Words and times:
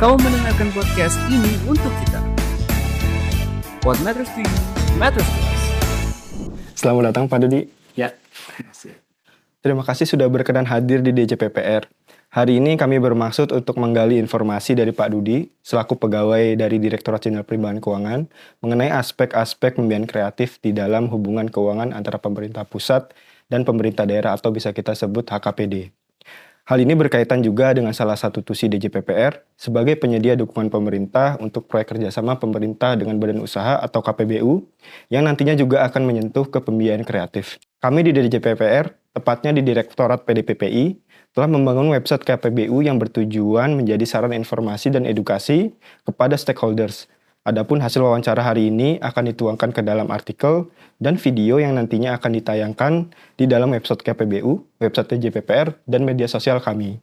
Kau 0.00 0.16
mendengarkan 0.16 0.72
podcast 0.72 1.20
ini 1.28 1.60
untuk 1.68 1.92
kita. 2.00 2.24
What 3.84 4.00
matters 4.00 4.32
to 4.32 4.40
you, 4.40 4.56
matters 4.96 5.28
to 5.28 5.40
us. 5.44 5.62
Selamat 6.72 7.12
datang 7.12 7.28
Pak 7.28 7.44
Dudi. 7.44 7.68
Ya. 7.92 8.16
Terima 9.60 9.84
kasih 9.84 10.08
sudah 10.08 10.24
berkenan 10.32 10.64
hadir 10.64 11.04
di 11.04 11.12
DJPPR. 11.12 11.84
Hari 12.32 12.64
ini 12.64 12.80
kami 12.80 12.96
bermaksud 12.96 13.52
untuk 13.52 13.76
menggali 13.76 14.16
informasi 14.16 14.72
dari 14.72 14.96
Pak 14.96 15.12
Dudi, 15.12 15.44
selaku 15.60 16.00
pegawai 16.00 16.56
dari 16.56 16.80
Direktorat 16.80 17.20
Jenderal 17.20 17.44
Perimbangan 17.44 17.84
Keuangan, 17.84 18.20
mengenai 18.64 18.88
aspek-aspek 18.96 19.76
pembiayaan 19.76 20.08
kreatif 20.08 20.64
di 20.64 20.72
dalam 20.72 21.12
hubungan 21.12 21.52
keuangan 21.52 21.92
antara 21.92 22.16
pemerintah 22.16 22.64
pusat 22.64 23.12
dan 23.52 23.68
pemerintah 23.68 24.08
daerah 24.08 24.32
atau 24.32 24.48
bisa 24.48 24.72
kita 24.72 24.96
sebut 24.96 25.28
HKPD. 25.28 25.99
Hal 26.70 26.86
ini 26.86 26.94
berkaitan 26.94 27.42
juga 27.42 27.74
dengan 27.74 27.90
salah 27.90 28.14
satu 28.14 28.46
tusi 28.46 28.70
DJPPR 28.70 29.42
sebagai 29.58 29.98
penyedia 29.98 30.38
dukungan 30.38 30.70
pemerintah 30.70 31.34
untuk 31.42 31.66
proyek 31.66 31.98
kerjasama 31.98 32.38
pemerintah 32.38 32.94
dengan 32.94 33.18
badan 33.18 33.42
usaha 33.42 33.82
atau 33.82 33.98
KPBU 33.98 34.70
yang 35.10 35.26
nantinya 35.26 35.58
juga 35.58 35.82
akan 35.90 36.06
menyentuh 36.06 36.46
ke 36.46 36.62
pembiayaan 36.62 37.02
kreatif. 37.02 37.58
Kami 37.82 38.06
di 38.06 38.14
DJPPR, 38.14 38.86
tepatnya 39.10 39.50
di 39.50 39.66
Direktorat 39.66 40.22
PDPPI, 40.22 40.94
telah 41.34 41.50
membangun 41.50 41.90
website 41.90 42.22
KPBU 42.22 42.86
yang 42.86 43.02
bertujuan 43.02 43.74
menjadi 43.74 44.06
saran 44.06 44.30
informasi 44.30 44.94
dan 44.94 45.10
edukasi 45.10 45.74
kepada 46.06 46.38
stakeholders 46.38 47.10
Adapun 47.50 47.82
hasil 47.82 47.98
wawancara 48.06 48.46
hari 48.46 48.70
ini 48.70 49.02
akan 49.02 49.34
dituangkan 49.34 49.74
ke 49.74 49.82
dalam 49.82 50.06
artikel 50.14 50.70
dan 51.02 51.18
video 51.18 51.58
yang 51.58 51.74
nantinya 51.74 52.14
akan 52.14 52.38
ditayangkan 52.38 53.10
di 53.34 53.50
dalam 53.50 53.74
website 53.74 54.06
KPBU, 54.06 54.78
website 54.78 55.18
JPPR, 55.18 55.74
dan 55.82 56.06
media 56.06 56.30
sosial 56.30 56.62
kami. 56.62 57.02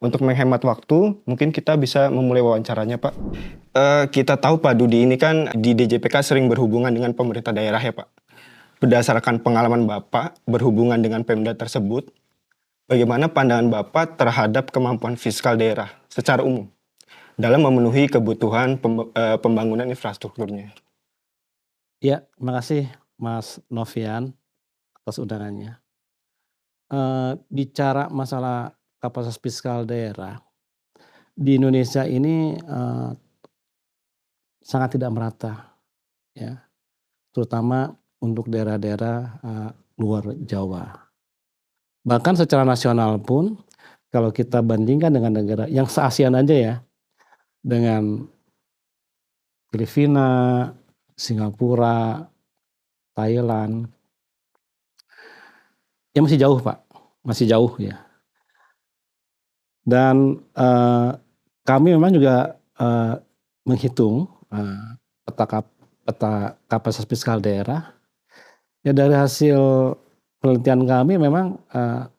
Untuk 0.00 0.24
menghemat 0.24 0.64
waktu, 0.64 1.20
mungkin 1.28 1.52
kita 1.52 1.76
bisa 1.76 2.08
memulai 2.08 2.40
wawancaranya, 2.40 2.96
Pak. 2.96 3.12
Uh, 3.76 4.04
kita 4.08 4.40
tahu 4.40 4.64
Pak 4.64 4.80
Dudi 4.80 5.04
ini 5.04 5.20
kan 5.20 5.52
di 5.52 5.76
DJPK 5.76 6.24
sering 6.24 6.48
berhubungan 6.48 6.88
dengan 6.88 7.12
pemerintah 7.12 7.52
daerah 7.52 7.84
ya, 7.84 7.92
Pak. 7.92 8.08
Berdasarkan 8.80 9.44
pengalaman 9.44 9.84
Bapak 9.84 10.40
berhubungan 10.48 11.04
dengan 11.04 11.20
Pemda 11.20 11.52
tersebut, 11.52 12.08
bagaimana 12.88 13.28
pandangan 13.28 13.68
Bapak 13.68 14.16
terhadap 14.16 14.72
kemampuan 14.72 15.20
fiskal 15.20 15.60
daerah 15.60 15.92
secara 16.08 16.40
umum? 16.40 16.72
Dalam 17.36 17.64
memenuhi 17.64 18.08
kebutuhan 18.08 18.76
eh, 19.16 19.38
pembangunan 19.40 19.88
infrastrukturnya. 19.88 20.72
Ya, 22.02 22.26
terima 22.34 22.58
kasih 22.58 22.90
Mas 23.14 23.62
Novian 23.70 24.34
atas 24.98 25.22
undangannya. 25.22 25.78
Uh, 26.92 27.40
bicara 27.48 28.12
masalah 28.12 28.76
kapasitas 29.00 29.40
fiskal 29.40 29.88
daerah 29.88 30.44
di 31.32 31.56
Indonesia 31.56 32.04
ini 32.04 32.52
uh, 32.68 33.16
sangat 34.60 35.00
tidak 35.00 35.08
merata, 35.08 35.72
ya, 36.36 36.60
terutama 37.32 37.96
untuk 38.20 38.52
daerah-daerah 38.52 39.16
uh, 39.40 39.70
luar 39.96 40.36
Jawa. 40.44 40.92
Bahkan 42.04 42.44
secara 42.44 42.68
nasional 42.68 43.16
pun, 43.24 43.56
kalau 44.12 44.28
kita 44.28 44.60
bandingkan 44.60 45.16
dengan 45.16 45.32
negara 45.32 45.64
yang 45.72 45.88
se-ASEAN 45.88 46.36
aja 46.36 46.52
ya, 46.54 46.74
dengan 47.62 48.26
Filipina, 49.72 50.68
Singapura, 51.16 52.28
Thailand. 53.16 53.88
Ya 56.12 56.20
masih 56.20 56.36
jauh 56.36 56.60
Pak, 56.60 56.84
masih 57.24 57.48
jauh 57.48 57.72
ya. 57.80 57.96
Dan 59.82 60.44
uh, 60.52 61.16
kami 61.64 61.96
memang 61.96 62.12
juga 62.12 62.60
uh, 62.76 63.16
menghitung 63.64 64.28
uh, 64.52 64.98
peta, 65.24 65.64
peta 66.04 66.32
kapasitas 66.68 67.08
fiskal 67.08 67.40
daerah. 67.40 67.96
Ya 68.84 68.92
dari 68.92 69.14
hasil 69.14 69.56
penelitian 70.42 70.84
kami 70.84 71.16
memang 71.16 71.56
uh, 71.72 72.10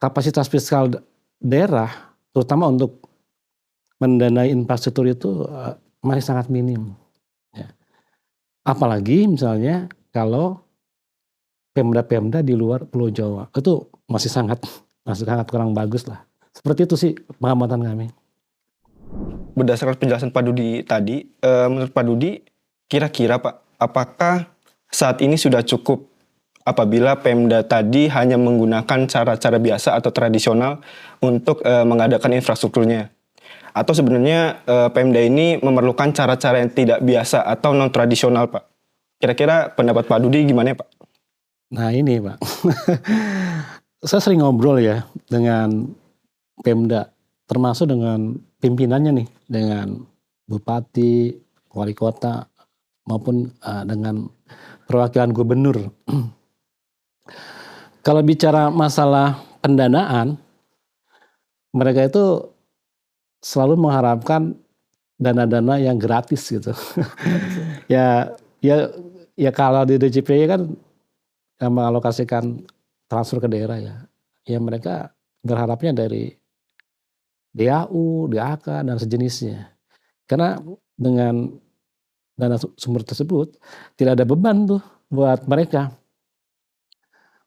kapasitas 0.00 0.50
fiskal 0.50 0.90
daerah, 1.38 2.16
terutama 2.32 2.68
untuk 2.68 3.04
mendanai 4.02 4.50
infrastruktur 4.50 5.06
itu 5.06 5.46
uh, 5.46 5.78
masih 6.04 6.24
sangat 6.24 6.46
minim. 6.50 6.94
Ya. 7.54 7.70
Apalagi 8.66 9.26
misalnya 9.30 9.88
kalau 10.10 10.60
pemda-pemda 11.74 12.40
di 12.40 12.54
luar 12.54 12.86
Pulau 12.86 13.10
Jawa 13.10 13.50
itu 13.50 13.86
masih 14.06 14.30
sangat 14.30 14.62
masih 15.02 15.26
sangat 15.26 15.46
kurang 15.50 15.76
bagus 15.76 16.06
lah. 16.06 16.24
Seperti 16.54 16.86
itu 16.86 16.94
sih 16.94 17.12
pengamatan 17.42 17.82
kami. 17.82 18.06
Berdasarkan 19.54 19.98
penjelasan 19.98 20.30
Pak 20.34 20.42
Dudi 20.46 20.82
tadi, 20.82 21.22
uh, 21.42 21.66
menurut 21.70 21.90
Pak 21.94 22.04
Dudi, 22.06 22.42
kira-kira 22.90 23.38
Pak, 23.38 23.78
apakah 23.78 24.50
saat 24.90 25.22
ini 25.22 25.38
sudah 25.38 25.62
cukup 25.62 26.10
apabila 26.62 27.18
Pemda 27.18 27.62
tadi 27.62 28.10
hanya 28.10 28.38
menggunakan 28.38 29.06
cara-cara 29.06 29.58
biasa 29.60 29.98
atau 29.98 30.10
tradisional 30.10 30.82
untuk 31.22 31.62
uh, 31.62 31.86
mengadakan 31.86 32.34
infrastrukturnya? 32.34 33.10
Atau 33.74 33.90
sebenarnya 33.90 34.62
uh, 34.70 34.88
Pemda 34.94 35.18
ini 35.18 35.58
memerlukan 35.58 36.14
cara-cara 36.14 36.62
yang 36.62 36.70
tidak 36.70 37.02
biasa 37.02 37.42
atau 37.42 37.74
non 37.74 37.90
tradisional, 37.90 38.46
Pak? 38.46 38.62
Kira-kira 39.18 39.74
pendapat 39.74 40.06
Pak 40.06 40.22
Dudi 40.22 40.46
gimana 40.46 40.70
ya, 40.70 40.76
Pak? 40.78 40.88
Nah 41.74 41.90
ini, 41.90 42.22
Pak. 42.22 42.38
Saya 44.08 44.20
sering 44.22 44.46
ngobrol 44.46 44.78
ya 44.78 45.02
dengan 45.26 45.90
Pemda, 46.62 47.10
termasuk 47.50 47.90
dengan 47.90 48.38
pimpinannya 48.62 49.10
nih, 49.10 49.28
dengan 49.50 50.06
bupati, 50.46 51.34
wali 51.74 51.98
kota, 51.98 52.46
maupun 53.10 53.50
uh, 53.58 53.82
dengan 53.82 54.30
perwakilan 54.86 55.34
gubernur. 55.34 55.90
Kalau 58.06 58.22
bicara 58.22 58.70
masalah 58.70 59.42
pendanaan, 59.64 60.36
mereka 61.74 62.06
itu 62.06 62.53
selalu 63.44 63.76
mengharapkan 63.76 64.56
dana-dana 65.20 65.76
yang 65.76 66.00
gratis 66.00 66.48
gitu. 66.48 66.72
ya 67.92 68.32
ya 68.64 68.88
ya 69.36 69.50
kalau 69.52 69.84
di 69.84 70.00
DJP 70.00 70.48
kan 70.48 70.72
yang 71.60 71.72
mengalokasikan 71.76 72.64
transfer 73.06 73.44
ke 73.44 73.48
daerah 73.52 73.76
ya. 73.76 73.94
Ya 74.48 74.56
mereka 74.60 75.12
berharapnya 75.44 75.92
dari 75.92 76.32
DAU, 77.54 78.32
DAK 78.32 78.82
dan 78.88 78.96
sejenisnya. 78.96 79.70
Karena 80.24 80.56
dengan 80.96 81.52
dana 82.34 82.56
sumber 82.58 83.06
tersebut 83.06 83.54
tidak 83.94 84.18
ada 84.18 84.24
beban 84.26 84.66
tuh 84.66 84.82
buat 85.06 85.46
mereka 85.46 85.94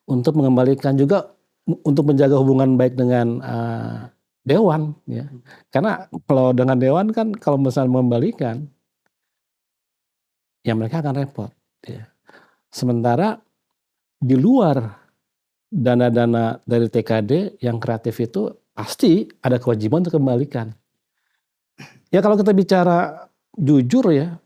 untuk 0.07 0.39
mengembalikan 0.39 0.95
juga 0.95 1.35
untuk 1.67 2.07
menjaga 2.07 2.39
hubungan 2.39 2.79
baik 2.79 2.95
dengan 2.95 3.43
uh, 3.43 4.07
dewan 4.47 4.95
ya. 5.03 5.27
Karena 5.67 6.07
kalau 6.23 6.55
dengan 6.55 6.79
dewan 6.79 7.11
kan 7.11 7.35
kalau 7.35 7.59
misalnya 7.59 7.91
membalikan 7.91 8.63
ya 10.63 10.71
mereka 10.71 11.03
akan 11.03 11.15
repot 11.19 11.51
ya. 11.83 12.07
Sementara 12.71 13.35
di 14.17 14.39
luar 14.39 15.07
dana-dana 15.67 16.63
dari 16.63 16.87
TKD 16.87 17.59
yang 17.59 17.77
kreatif 17.77 18.15
itu 18.23 18.55
pasti 18.71 19.27
ada 19.43 19.59
kewajiban 19.59 20.01
untuk 20.07 20.15
kembalikan. 20.15 20.71
Ya 22.07 22.23
kalau 22.23 22.39
kita 22.39 22.55
bicara 22.55 23.27
jujur 23.59 24.15
ya, 24.15 24.39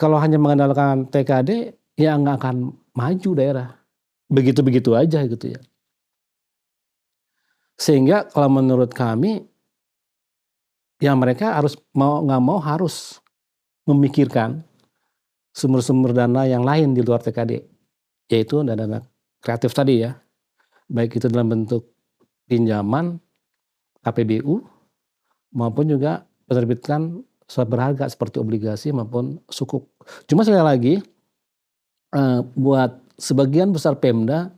kalau 0.00 0.16
hanya 0.16 0.40
mengandalkan 0.40 1.12
TKD 1.12 1.76
ya 2.00 2.16
nggak 2.16 2.40
akan 2.40 2.72
maju 2.96 3.30
daerah. 3.36 3.68
Begitu-begitu 4.32 4.96
aja 4.96 5.26
gitu 5.28 5.52
ya. 5.52 5.60
Sehingga 7.80 8.28
kalau 8.28 8.60
menurut 8.60 8.92
kami, 8.92 9.40
ya 11.00 11.16
mereka 11.16 11.56
harus 11.56 11.80
mau 11.96 12.20
nggak 12.20 12.42
mau 12.44 12.60
harus 12.60 13.16
memikirkan 13.88 14.60
sumber-sumber 15.56 16.12
dana 16.12 16.44
yang 16.44 16.60
lain 16.60 16.92
di 16.92 17.00
luar 17.00 17.24
TKD, 17.24 17.64
yaitu 18.28 18.60
dana-dana 18.60 19.00
kreatif 19.40 19.72
tadi 19.72 20.04
ya, 20.04 20.12
baik 20.92 21.16
itu 21.16 21.32
dalam 21.32 21.48
bentuk 21.48 21.88
pinjaman 22.44 23.16
KPBU 24.04 24.60
maupun 25.56 25.88
juga 25.88 26.28
penerbitan 26.44 27.24
surat 27.48 27.66
berharga 27.66 28.06
seperti 28.12 28.36
obligasi 28.38 28.92
maupun 28.92 29.40
sukuk. 29.48 29.88
Cuma 30.28 30.44
sekali 30.44 30.62
lagi 30.62 30.94
eh, 32.12 32.40
buat 32.44 33.00
sebagian 33.16 33.72
besar 33.72 33.96
Pemda 33.96 34.52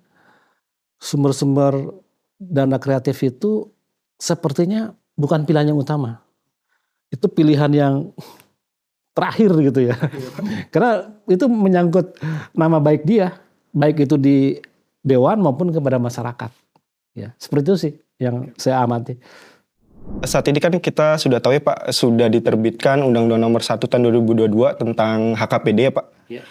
sumber-sumber 0.98 2.01
dana 2.42 2.76
kreatif 2.82 3.22
itu 3.22 3.70
sepertinya 4.18 4.94
bukan 5.14 5.46
pilihan 5.46 5.70
yang 5.70 5.78
utama. 5.78 6.22
Itu 7.12 7.30
pilihan 7.30 7.70
yang 7.70 7.94
terakhir 9.14 9.52
gitu 9.62 9.80
ya. 9.92 9.96
Karena 10.72 11.12
itu 11.28 11.46
menyangkut 11.46 12.18
nama 12.56 12.82
baik 12.82 13.06
dia, 13.06 13.38
baik 13.70 14.08
itu 14.08 14.16
di 14.18 14.58
dewan 15.04 15.38
maupun 15.38 15.70
kepada 15.70 16.02
masyarakat. 16.02 16.50
Ya, 17.12 17.36
seperti 17.36 17.64
itu 17.68 17.76
sih 17.76 17.92
yang 18.16 18.50
saya 18.56 18.80
amati. 18.80 19.20
Saat 20.26 20.50
ini 20.50 20.58
kan 20.58 20.74
kita 20.82 21.14
sudah 21.20 21.38
tahu 21.38 21.54
ya 21.54 21.62
Pak, 21.62 21.94
sudah 21.94 22.26
diterbitkan 22.26 23.04
Undang-Undang 23.06 23.38
Nomor 23.38 23.62
1 23.62 23.78
Tahun 23.78 24.02
2022 24.02 24.50
tentang 24.80 25.38
HKPD 25.38 25.78
ya 25.78 25.92
Pak. 25.94 26.06
Ya. 26.26 26.42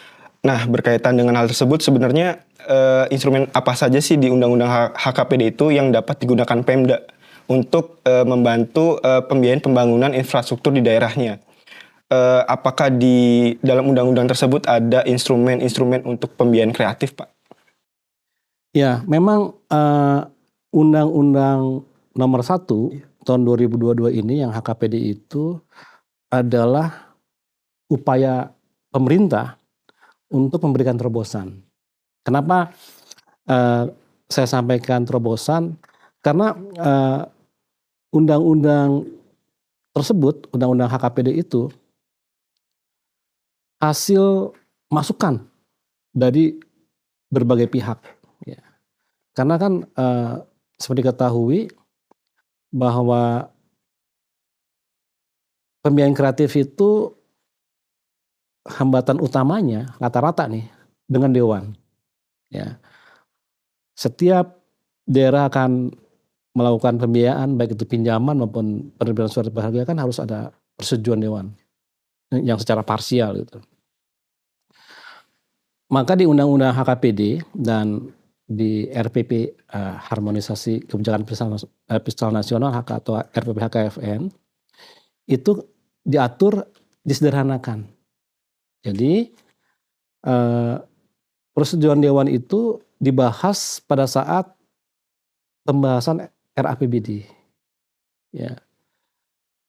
Nah, 0.41 0.65
berkaitan 0.65 1.13
dengan 1.21 1.37
hal 1.37 1.45
tersebut 1.45 1.85
sebenarnya 1.85 2.41
eh, 2.65 3.05
instrumen 3.13 3.45
apa 3.53 3.77
saja 3.77 4.01
sih 4.01 4.17
di 4.17 4.25
Undang-Undang 4.33 4.97
HKPD 4.97 5.53
itu 5.53 5.69
yang 5.69 5.93
dapat 5.93 6.17
digunakan 6.17 6.65
Pemda 6.65 6.97
untuk 7.45 8.01
eh, 8.01 8.25
membantu 8.25 8.97
eh, 9.05 9.21
pembiayaan 9.21 9.61
pembangunan 9.61 10.11
infrastruktur 10.17 10.73
di 10.73 10.81
daerahnya? 10.81 11.37
Eh, 12.09 12.41
apakah 12.49 12.89
di 12.89 13.53
dalam 13.61 13.93
undang-undang 13.93 14.25
tersebut 14.33 14.65
ada 14.65 15.05
instrumen-instrumen 15.05 16.09
untuk 16.09 16.33
pembiayaan 16.33 16.73
kreatif, 16.73 17.13
Pak? 17.13 17.29
Ya, 18.71 19.03
memang 19.03 19.55
Undang-Undang 20.71 21.83
Nomor 22.15 22.41
1 22.43 22.67
tahun 23.23 23.41
2022 23.43 24.19
ini 24.19 24.43
yang 24.43 24.51
HKPD 24.51 24.95
itu 25.15 25.59
adalah 26.31 27.15
upaya 27.91 28.55
pemerintah 28.91 29.60
untuk 30.31 30.63
memberikan 30.63 30.95
terobosan. 30.95 31.59
Kenapa 32.23 32.71
uh, 33.51 33.91
saya 34.31 34.47
sampaikan 34.47 35.03
terobosan? 35.03 35.75
Karena 36.23 36.55
uh, 36.55 37.21
undang-undang 38.15 39.05
tersebut, 39.91 40.47
undang-undang 40.55 40.87
HKPD 40.87 41.35
itu 41.35 41.67
hasil 43.81 44.55
masukan 44.87 45.43
dari 46.13 46.55
berbagai 47.27 47.67
pihak. 47.67 47.99
Ya. 48.45 48.61
Karena 49.33 49.55
kan 49.57 49.73
uh, 49.97 50.45
seperti 50.77 51.01
diketahui 51.03 51.59
bahwa 52.71 53.51
pembiayaan 55.83 56.15
kreatif 56.15 56.53
itu 56.55 57.11
hambatan 58.65 59.17
utamanya 59.17 59.93
rata-rata 59.97 60.45
nih 60.45 60.65
dengan 61.09 61.33
dewan. 61.33 61.63
Ya. 62.51 62.77
Setiap 63.97 64.61
daerah 65.05 65.49
akan 65.49 65.91
melakukan 66.51 66.99
pembiayaan 66.99 67.55
baik 67.55 67.79
itu 67.79 67.87
pinjaman 67.87 68.35
maupun 68.35 68.91
penerbitan 68.99 69.31
surat 69.31 69.51
berharga 69.51 69.87
kan 69.87 69.97
harus 69.97 70.19
ada 70.19 70.51
persetujuan 70.75 71.19
dewan 71.23 71.45
yang 72.31 72.59
secara 72.59 72.83
parsial 72.83 73.39
gitu. 73.39 73.59
Maka 75.91 76.15
di 76.15 76.23
Undang-Undang 76.23 76.71
HKPD 76.71 77.43
dan 77.51 78.11
di 78.51 78.87
RPP 78.87 79.31
uh, 79.31 79.79
eh, 79.79 79.95
harmonisasi 80.11 80.87
kebijakan 80.87 81.23
fiskal, 81.23 81.55
uh, 81.55 82.31
nasional 82.35 82.71
HK 82.75 82.89
atau 82.99 83.19
RPP 83.19 83.57
HKFN 83.59 84.27
itu 85.31 85.51
diatur 86.03 86.67
disederhanakan 87.03 87.87
jadi 88.81 89.29
eh, 90.25 90.75
persetujuan 91.53 92.01
dewan 92.01 92.29
itu 92.29 92.81
dibahas 92.97 93.81
pada 93.85 94.05
saat 94.09 94.49
pembahasan 95.65 96.29
RAPBD. 96.57 97.25
Ya. 98.33 98.57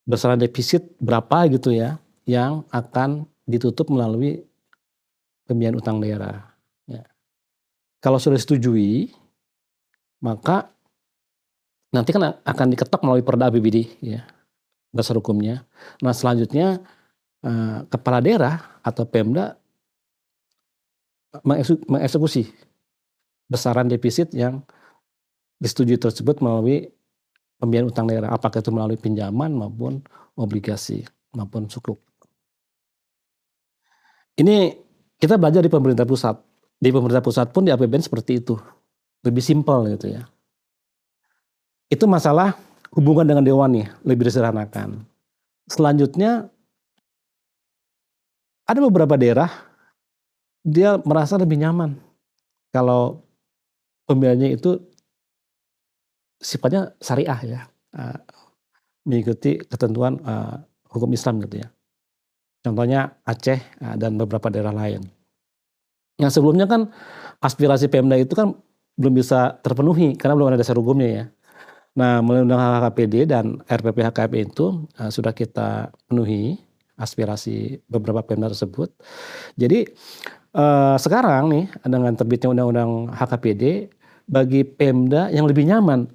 Besaran 0.03 0.41
defisit 0.41 0.83
berapa 0.99 1.47
gitu 1.53 1.71
ya 1.71 2.01
yang 2.27 2.67
akan 2.75 3.29
ditutup 3.47 3.93
melalui 3.93 4.43
pembiayaan 5.47 5.79
utang 5.79 6.01
daerah. 6.01 6.53
Ya. 6.89 7.07
Kalau 8.03 8.19
sudah 8.19 8.41
disetujui, 8.41 9.13
maka 10.25 10.73
nanti 11.93 12.11
kan 12.11 12.41
akan 12.41 12.67
diketok 12.73 13.05
melalui 13.05 13.21
perda 13.21 13.53
APBD 13.53 14.01
ya 14.01 14.25
dasar 14.97 15.21
hukumnya. 15.21 15.69
Nah 16.01 16.17
selanjutnya 16.17 16.81
eh, 17.45 17.79
kepala 17.93 18.25
daerah 18.25 18.72
atau 18.83 19.07
Pemda 19.07 19.57
mengeksekusi 21.43 22.53
besaran 23.49 23.89
defisit 23.89 24.35
yang 24.37 24.61
disetujui 25.63 25.97
tersebut 25.97 26.43
melalui 26.45 26.91
pembiayaan 27.63 27.89
utang 27.89 28.11
daerah, 28.11 28.35
apakah 28.35 28.59
itu 28.59 28.75
melalui 28.75 28.99
pinjaman 28.99 29.55
maupun 29.55 30.03
obligasi 30.35 31.07
maupun 31.33 31.71
sukuk. 31.71 32.03
Ini 34.37 34.75
kita 35.21 35.39
belajar 35.39 35.63
di 35.63 35.71
pemerintah 35.71 36.03
pusat. 36.03 36.41
Di 36.83 36.91
pemerintah 36.91 37.23
pusat 37.23 37.55
pun 37.55 37.63
di 37.63 37.71
APBN 37.71 38.03
seperti 38.03 38.43
itu. 38.43 38.59
Lebih 39.23 39.39
simpel 39.39 39.87
gitu 39.95 40.11
ya. 40.11 40.27
Itu 41.87 42.11
masalah 42.11 42.59
hubungan 42.91 43.29
dengan 43.29 43.45
dewan 43.47 43.71
nih, 43.71 43.87
lebih 44.03 44.27
disederhanakan. 44.27 45.07
Selanjutnya 45.71 46.51
ada 48.67 48.79
beberapa 48.83 49.19
daerah 49.19 49.51
dia 50.63 50.99
merasa 51.03 51.35
lebih 51.39 51.59
nyaman 51.59 51.99
kalau 52.71 53.27
pembiayaannya 54.07 54.57
itu 54.57 54.79
sifatnya 56.43 56.95
syariah 56.99 57.41
ya, 57.47 57.61
uh, 57.95 58.19
mengikuti 59.07 59.63
ketentuan 59.63 60.19
uh, 60.27 60.59
hukum 60.91 61.11
Islam 61.15 61.39
gitu 61.47 61.63
ya. 61.63 61.69
Contohnya 62.63 63.19
Aceh 63.23 63.59
uh, 63.83 63.95
dan 63.95 64.19
beberapa 64.19 64.51
daerah 64.51 64.75
lain. 64.75 65.07
Yang 66.19 66.39
sebelumnya 66.39 66.67
kan 66.67 66.91
aspirasi 67.43 67.91
Pemda 67.91 68.19
itu 68.19 68.35
kan 68.35 68.55
belum 68.99 69.15
bisa 69.19 69.59
terpenuhi 69.63 70.15
karena 70.19 70.35
belum 70.39 70.49
ada 70.53 70.59
dasar 70.61 70.79
hukumnya 70.79 71.09
ya. 71.09 71.25
Nah, 71.93 72.25
melalui 72.25 72.49
undang 72.49 72.61
HKPD 72.61 73.29
dan 73.29 73.61
RPP 73.69 73.99
HKP 74.01 74.33
itu 74.49 74.89
uh, 74.97 75.11
sudah 75.13 75.37
kita 75.37 75.93
penuhi 76.09 76.57
aspirasi 76.97 77.81
beberapa 77.89 78.23
Pemda 78.23 78.53
tersebut. 78.53 78.93
Jadi 79.57 79.89
eh, 80.53 80.97
sekarang 80.97 81.53
nih 81.53 81.65
dengan 81.87 82.13
terbitnya 82.17 82.53
undang-undang 82.53 83.13
HKPD 83.13 83.89
bagi 84.29 84.63
Pemda 84.65 85.29
yang 85.33 85.49
lebih 85.49 85.67
nyaman 85.67 86.07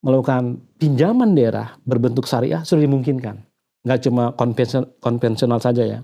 melakukan 0.00 0.64
pinjaman 0.80 1.36
daerah 1.36 1.76
berbentuk 1.84 2.24
syariah 2.24 2.64
sudah 2.64 2.88
dimungkinkan. 2.88 3.44
Nggak 3.84 4.00
cuma 4.08 4.32
konvensional, 4.36 4.88
konvensional 5.00 5.60
saja 5.60 5.84
ya. 5.84 6.00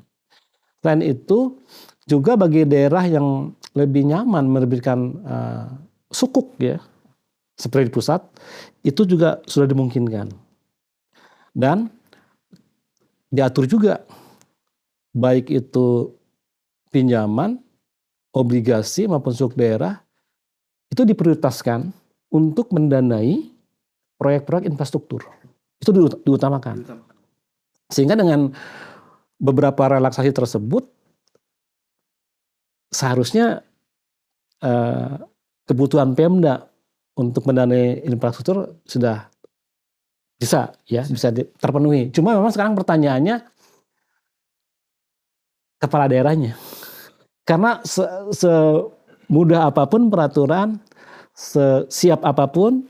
Selain 0.84 1.00
itu 1.00 1.60
juga 2.06 2.36
bagi 2.36 2.68
daerah 2.68 3.04
yang 3.08 3.52
lebih 3.76 4.06
nyaman 4.08 4.48
menerbitkan 4.48 4.98
uh, 5.26 5.66
sukuk 6.08 6.56
ya 6.60 6.80
seperti 7.56 7.88
di 7.88 7.92
pusat 7.92 8.20
itu 8.84 9.02
juga 9.08 9.40
sudah 9.48 9.68
dimungkinkan. 9.68 10.28
Dan 11.56 11.88
diatur 13.30 13.66
juga 13.66 14.02
baik 15.16 15.48
itu 15.48 16.12
pinjaman, 16.92 17.56
obligasi 18.36 19.08
maupun 19.08 19.32
suk 19.32 19.56
daerah 19.56 20.00
itu 20.92 21.02
diprioritaskan 21.02 21.90
untuk 22.30 22.70
mendanai 22.76 23.48
proyek-proyek 24.20 24.68
infrastruktur. 24.68 25.24
Itu 25.80 25.92
diutamakan. 26.24 26.84
Sehingga 27.88 28.16
dengan 28.16 28.52
beberapa 29.36 29.98
relaksasi 29.98 30.32
tersebut 30.32 30.88
seharusnya 32.92 33.60
eh, 34.64 35.14
kebutuhan 35.68 36.16
Pemda 36.16 36.64
untuk 37.16 37.48
mendanai 37.48 38.04
infrastruktur 38.08 38.80
sudah 38.88 39.28
bisa 40.36 40.76
ya, 40.84 41.02
bisa 41.04 41.32
terpenuhi. 41.32 42.12
Cuma 42.12 42.36
memang 42.36 42.52
sekarang 42.52 42.76
pertanyaannya 42.76 43.40
kepala 45.80 46.08
daerahnya. 46.08 46.56
Karena 47.46 47.80
se, 47.86 48.02
semudah 48.36 49.70
apa 49.70 49.86
pun 49.88 50.12
peraturan, 50.12 50.76
sesiap 51.32 52.20
apa 52.26 52.50
pun 52.50 52.84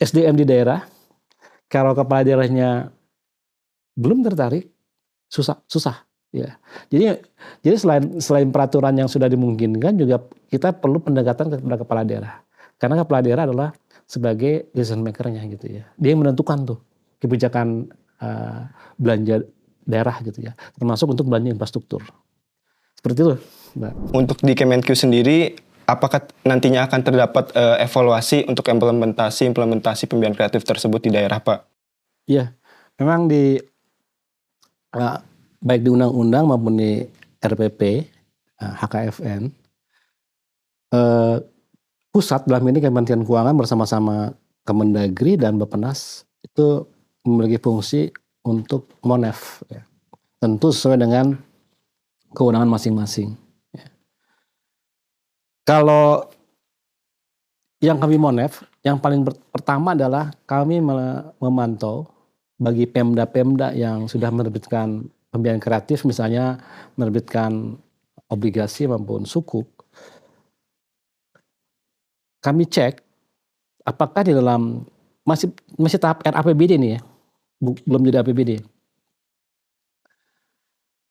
SDM 0.00 0.40
di 0.40 0.46
daerah, 0.48 0.82
kalau 1.68 1.92
kepala 1.92 2.24
daerahnya 2.24 2.88
belum 3.94 4.24
tertarik, 4.24 4.72
susah, 5.28 5.60
susah. 5.68 6.08
Ya, 6.30 6.62
jadi 6.94 7.18
jadi 7.58 7.74
selain 7.74 8.22
selain 8.22 8.54
peraturan 8.54 8.94
yang 8.94 9.10
sudah 9.10 9.26
dimungkinkan 9.26 9.98
juga 9.98 10.22
kita 10.46 10.70
perlu 10.78 11.02
pendekatan 11.02 11.50
kepada 11.50 11.82
kepala 11.82 12.06
daerah. 12.06 12.38
Karena 12.78 13.02
kepala 13.02 13.18
daerah 13.18 13.44
adalah 13.50 13.74
sebagai 14.10 14.74
decision 14.74 15.06
makernya 15.06 15.46
gitu 15.46 15.70
ya. 15.70 15.86
Dia 15.94 16.10
yang 16.10 16.26
menentukan 16.26 16.66
tuh 16.66 16.82
kebijakan 17.22 17.86
uh, 18.18 18.66
belanja 18.98 19.46
daerah 19.86 20.18
gitu 20.26 20.50
ya, 20.50 20.58
termasuk 20.74 21.14
untuk 21.14 21.30
belanja 21.30 21.54
infrastruktur. 21.54 22.02
Seperti 22.98 23.18
itu, 23.22 23.34
Mbak. 23.78 23.92
Untuk 24.10 24.38
di 24.42 24.52
Kemenq 24.58 24.90
sendiri, 24.98 25.54
apakah 25.86 26.26
nantinya 26.42 26.90
akan 26.90 27.00
terdapat 27.06 27.54
uh, 27.54 27.78
evaluasi 27.78 28.50
untuk 28.50 28.66
implementasi 28.66 29.46
implementasi 29.46 30.10
pembiayaan 30.10 30.34
kreatif 30.34 30.66
tersebut 30.66 31.06
di 31.06 31.10
daerah, 31.14 31.38
Pak? 31.38 31.70
Iya, 32.26 32.50
memang 32.98 33.30
di 33.30 33.62
uh, 34.98 35.16
baik 35.62 35.86
di 35.86 35.90
undang-undang 35.94 36.50
maupun 36.50 36.74
di 36.76 37.06
RPP 37.40 38.10
uh, 38.58 38.74
HKFN 38.74 39.42
uh, 40.98 41.36
pusat 42.10 42.42
dalam 42.46 42.66
ini 42.66 42.82
Kementerian 42.82 43.22
Keuangan 43.22 43.54
bersama-sama 43.54 44.34
Kemendagri 44.66 45.38
dan 45.38 45.56
Bapenas 45.56 46.26
itu 46.42 46.84
memiliki 47.22 47.62
fungsi 47.62 48.10
untuk 48.42 48.90
monef 49.06 49.62
ya. 49.70 49.86
tentu 50.42 50.74
sesuai 50.74 50.98
dengan 50.98 51.38
kewenangan 52.34 52.70
masing-masing 52.70 53.38
ya. 53.70 53.86
kalau 55.62 56.26
yang 57.80 57.96
kami 57.96 58.20
monef 58.20 58.64
yang 58.84 59.00
paling 59.00 59.24
pertama 59.52 59.96
adalah 59.96 60.32
kami 60.44 60.82
memantau 61.40 62.08
bagi 62.60 62.84
pemda-pemda 62.84 63.72
yang 63.72 64.04
sudah 64.04 64.28
menerbitkan 64.28 65.08
pembiayaan 65.32 65.62
kreatif 65.62 66.04
misalnya 66.04 66.60
menerbitkan 66.98 67.80
obligasi 68.28 68.84
maupun 68.84 69.24
sukuk 69.24 69.79
kami 72.40 72.64
cek 72.68 73.00
apakah 73.84 74.24
di 74.24 74.32
dalam 74.32 74.84
masih 75.24 75.52
masih 75.76 76.00
tahap 76.00 76.24
RAPBD 76.24 76.80
nih 76.80 76.90
ya 76.96 77.00
belum 77.60 78.02
jadi 78.08 78.24
APBD. 78.24 78.50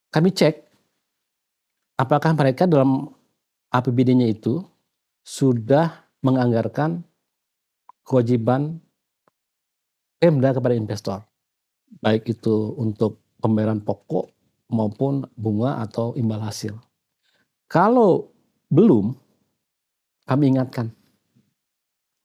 Kami 0.10 0.30
cek 0.34 0.56
apakah 2.02 2.34
mereka 2.34 2.66
dalam 2.66 3.14
APBD-nya 3.70 4.26
itu 4.26 4.66
sudah 5.22 6.10
menganggarkan 6.26 7.06
kewajiban 8.02 8.82
Pemda 10.20 10.52
kepada 10.52 10.76
investor. 10.76 11.24
Baik 12.04 12.28
itu 12.28 12.76
untuk 12.76 13.24
pembayaran 13.40 13.80
pokok 13.80 14.28
maupun 14.68 15.24
bunga 15.38 15.80
atau 15.80 16.12
imbal 16.20 16.44
hasil. 16.44 16.76
Kalau 17.72 18.28
belum, 18.68 19.16
kami 20.28 20.52
ingatkan. 20.52 20.92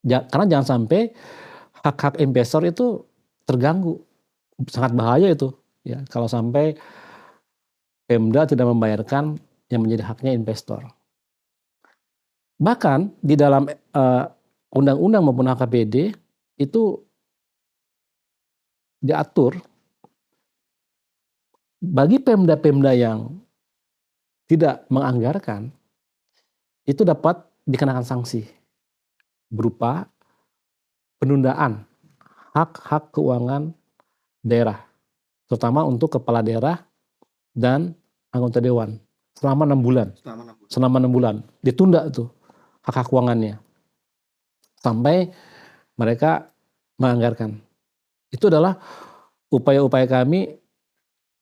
Karena 0.05 0.47
jangan 0.47 0.67
sampai 0.69 1.11
hak-hak 1.81 2.21
investor 2.21 2.63
itu 2.69 3.03
terganggu. 3.49 3.99
Sangat 4.69 4.93
bahaya 4.93 5.33
itu 5.33 5.51
ya. 5.83 6.05
Kalau 6.13 6.29
sampai 6.29 6.77
Pemda 8.05 8.45
tidak 8.45 8.69
membayarkan 8.69 9.41
yang 9.73 9.81
menjadi 9.81 10.05
haknya 10.05 10.37
investor. 10.37 10.85
Bahkan 12.61 13.17
di 13.25 13.35
dalam 13.35 13.65
undang 13.65 14.29
undang-undang 14.75 15.23
maupun 15.25 15.49
HKPD 15.49 16.13
itu 16.59 16.83
diatur 18.99 19.57
bagi 21.79 22.19
pemda-pemda 22.19 22.91
yang 22.97 23.39
tidak 24.51 24.85
menganggarkan 24.91 25.71
itu 26.85 27.05
dapat 27.05 27.45
dikenakan 27.65 28.05
sanksi 28.05 28.45
berupa 29.49 30.09
penundaan 31.19 31.85
hak-hak 32.55 33.11
keuangan 33.11 33.75
daerah, 34.45 34.85
terutama 35.49 35.83
untuk 35.83 36.21
kepala 36.21 36.45
daerah 36.45 36.85
dan 37.55 37.97
anggota 38.31 38.61
dewan 38.61 39.01
selama 39.35 39.67
enam 39.67 39.81
bulan. 39.83 40.09
Selama 40.71 40.97
enam 41.03 41.13
bulan. 41.13 41.37
ditunda 41.65 42.07
tuh 42.11 42.31
hak 42.85 42.95
hak 42.95 43.07
keuangannya 43.09 43.59
sampai 44.85 45.33
mereka 45.97 46.53
menganggarkan. 47.01 47.57
Itu 48.29 48.53
adalah 48.53 48.77
upaya-upaya 49.49 50.05
kami 50.05 50.59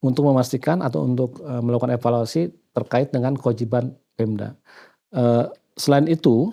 untuk 0.04 0.28
memastikan 0.30 0.85
atau 0.85 1.02
untuk 1.02 1.42
uh, 1.42 1.59
melakukan 1.59 1.99
evaluasi 1.99 2.52
terkait 2.73 3.11
dengan 3.11 3.35
kewajiban 3.35 3.97
Pemda. 4.14 4.54
Uh, 5.11 5.49
selain 5.75 6.04
itu, 6.06 6.52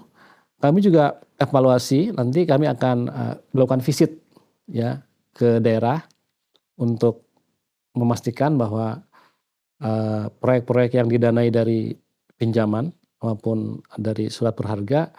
kami 0.63 0.79
juga 0.79 1.19
evaluasi 1.39 2.11
nanti 2.13 2.43
kami 2.43 2.67
akan 2.67 2.97
uh, 3.07 3.35
melakukan 3.55 3.81
visit 3.81 4.19
ya 4.67 4.99
ke 5.33 5.63
daerah 5.63 6.03
untuk 6.79 7.25
memastikan 7.97 8.55
bahwa 8.55 9.01
eh, 9.81 10.25
proyek-proyek 10.39 10.91
uh, 10.95 10.97
yang 11.03 11.07
didanai 11.11 11.49
dari 11.51 11.91
pinjaman 12.39 12.91
maupun 13.19 13.83
dari 13.99 14.31
surat 14.31 14.55
berharga 14.55 15.11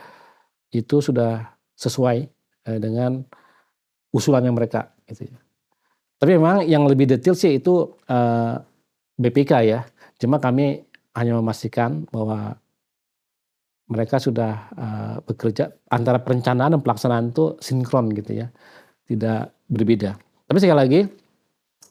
itu 0.73 1.03
sudah 1.05 1.45
sesuai 1.77 2.25
uh, 2.69 2.79
dengan 2.81 3.21
usulannya 4.15 4.53
mereka 4.55 4.93
gitu 5.09 5.29
ya. 5.29 5.39
Tapi 6.21 6.37
memang 6.37 6.65
yang 6.69 6.85
lebih 6.85 7.09
detail 7.09 7.37
sih 7.37 7.57
itu 7.57 7.97
uh, 8.09 8.61
BPK 9.17 9.53
ya. 9.65 9.81
Cuma 10.21 10.37
kami 10.37 10.85
hanya 11.17 11.37
memastikan 11.37 12.05
bahwa 12.13 12.61
mereka 13.91 14.23
sudah 14.23 14.71
uh, 14.79 15.17
bekerja 15.27 15.75
antara 15.91 16.23
perencanaan 16.23 16.79
dan 16.79 16.81
pelaksanaan 16.81 17.35
itu 17.35 17.59
sinkron 17.59 18.15
gitu 18.15 18.47
ya. 18.47 18.47
Tidak 19.11 19.67
berbeda. 19.67 20.15
Tapi 20.47 20.59
sekali 20.63 20.79
lagi 20.79 21.01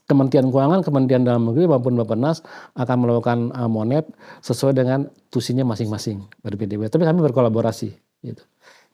Kementerian 0.09 0.49
Keuangan, 0.49 0.81
Kementerian 0.81 1.21
Dalam 1.21 1.51
Negeri 1.51 1.69
maupun 1.69 1.93
Bappenas 1.93 2.41
akan 2.73 2.97
melakukan 3.05 3.37
uh, 3.53 3.69
monet 3.69 4.09
sesuai 4.41 4.73
dengan 4.73 5.05
tusinya 5.29 5.67
masing-masing 5.67 6.25
berbeda-beda. 6.41 6.89
Tapi 6.89 7.05
kami 7.05 7.21
berkolaborasi 7.21 7.93
gitu. 8.25 8.43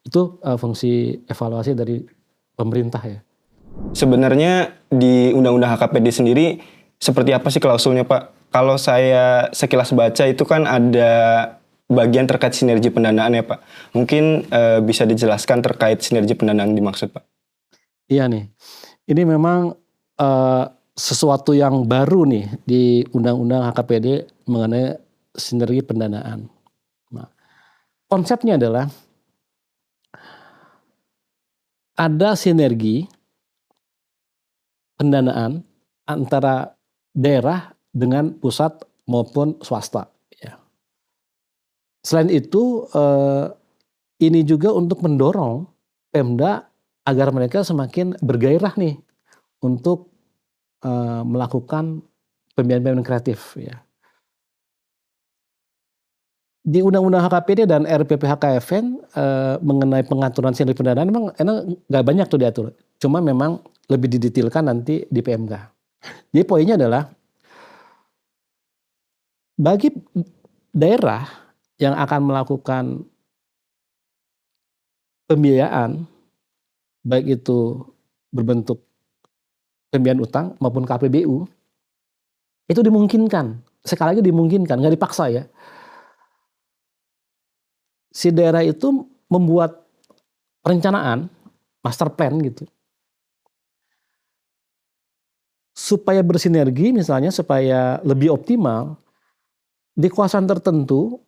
Itu 0.04 0.42
uh, 0.44 0.60
fungsi 0.60 1.24
evaluasi 1.30 1.72
dari 1.72 2.04
pemerintah 2.58 3.00
ya. 3.06 3.24
Sebenarnya 3.96 4.76
di 4.92 5.32
Undang-Undang 5.32 5.80
HKPD 5.80 6.08
sendiri 6.12 6.46
seperti 7.00 7.32
apa 7.32 7.48
sih 7.48 7.64
klausulnya 7.64 8.04
Pak? 8.04 8.52
Kalau 8.52 8.76
saya 8.76 9.52
sekilas 9.52 9.92
baca 9.96 10.24
itu 10.28 10.44
kan 10.48 10.64
ada 10.68 11.12
bagian 11.86 12.26
terkait 12.26 12.58
sinergi 12.58 12.90
pendanaan 12.90 13.38
ya 13.38 13.44
Pak. 13.46 13.60
Mungkin 13.94 14.50
uh, 14.50 14.80
bisa 14.82 15.06
dijelaskan 15.06 15.62
terkait 15.62 16.02
sinergi 16.02 16.34
pendanaan 16.34 16.74
dimaksud 16.74 17.14
Pak? 17.14 17.24
Iya 18.06 18.30
nih, 18.30 18.50
ini 19.10 19.22
memang 19.26 19.74
uh, 20.22 20.66
sesuatu 20.96 21.52
yang 21.52 21.84
baru 21.90 22.24
nih 22.30 22.46
di 22.64 22.84
Undang-Undang 23.12 23.74
HKPD 23.74 24.08
mengenai 24.48 24.96
sinergi 25.36 25.82
pendanaan. 25.84 26.48
Nah, 27.12 27.28
konsepnya 28.08 28.56
adalah 28.56 28.88
ada 31.96 32.36
sinergi 32.40 33.04
pendanaan 34.96 35.64
antara 36.08 36.72
daerah 37.12 37.76
dengan 37.92 38.32
pusat 38.36 38.84
maupun 39.08 39.60
swasta. 39.60 40.15
Selain 42.06 42.30
itu, 42.30 42.86
eh, 42.94 43.50
ini 44.22 44.46
juga 44.46 44.70
untuk 44.72 45.02
mendorong 45.02 45.66
Pemda 46.14 46.70
agar 47.04 47.34
mereka 47.36 47.66
semakin 47.66 48.16
bergairah 48.24 48.74
nih 48.80 48.96
untuk 49.62 50.10
uh, 50.82 51.22
melakukan 51.28 52.02
pembiayaan-pembiayaan 52.56 53.06
kreatif 53.06 53.60
ya. 53.60 53.84
Di 56.66 56.82
Undang-Undang 56.82 57.30
HKPD 57.30 57.70
dan 57.70 57.86
RPP 57.86 58.26
HKFN 58.26 58.86
uh, 59.14 59.56
mengenai 59.62 60.02
pengaturan 60.02 60.58
sinergi 60.58 60.82
pendanaan 60.82 61.14
memang 61.14 61.26
enak 61.38 61.84
nggak 61.86 62.06
banyak 62.10 62.26
tuh 62.26 62.40
diatur. 62.42 62.66
Cuma 62.98 63.22
memang 63.22 63.62
lebih 63.86 64.18
didetailkan 64.18 64.66
nanti 64.66 65.06
di 65.06 65.22
PMK. 65.22 65.54
Jadi 66.34 66.42
poinnya 66.48 66.74
adalah 66.74 67.06
bagi 69.62 69.94
daerah 70.74 71.45
yang 71.76 71.96
akan 71.96 72.22
melakukan 72.24 72.84
pembiayaan 75.28 76.06
baik 77.06 77.42
itu 77.42 77.84
berbentuk 78.32 78.82
pembiayaan 79.94 80.24
utang 80.24 80.46
maupun 80.60 80.84
KPBU 80.84 81.46
itu 82.66 82.82
dimungkinkan. 82.82 83.62
Sekali 83.86 84.18
lagi 84.18 84.24
dimungkinkan 84.26 84.82
nggak 84.82 84.96
dipaksa 84.98 85.30
ya. 85.30 85.44
Si 88.10 88.34
daerah 88.34 88.66
itu 88.66 89.06
membuat 89.30 89.86
perencanaan 90.66 91.30
master 91.86 92.10
plan 92.10 92.34
gitu. 92.42 92.66
Supaya 95.76 96.24
bersinergi 96.26 96.96
misalnya 96.96 97.30
supaya 97.30 98.00
lebih 98.02 98.34
optimal 98.34 98.98
di 99.94 100.08
kawasan 100.10 100.48
tertentu 100.50 101.22